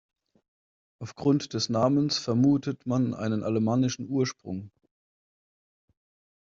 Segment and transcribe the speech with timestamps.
[0.99, 4.71] Aufgrund des Namens vermutet man einen alemannischen Ursprung.